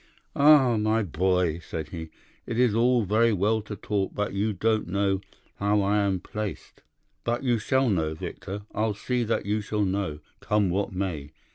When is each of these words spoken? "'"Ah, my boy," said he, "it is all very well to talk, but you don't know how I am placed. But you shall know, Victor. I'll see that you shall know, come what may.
"'"Ah, 0.35 0.77
my 0.77 1.03
boy," 1.03 1.59
said 1.59 1.89
he, 1.89 2.09
"it 2.47 2.57
is 2.57 2.73
all 2.73 3.03
very 3.05 3.31
well 3.31 3.61
to 3.61 3.75
talk, 3.75 4.15
but 4.15 4.33
you 4.33 4.51
don't 4.51 4.87
know 4.87 5.21
how 5.57 5.79
I 5.83 5.97
am 5.99 6.19
placed. 6.19 6.81
But 7.23 7.43
you 7.43 7.59
shall 7.59 7.87
know, 7.87 8.15
Victor. 8.15 8.63
I'll 8.73 8.95
see 8.95 9.23
that 9.23 9.45
you 9.45 9.61
shall 9.61 9.85
know, 9.85 10.17
come 10.39 10.71
what 10.71 10.91
may. 10.91 11.33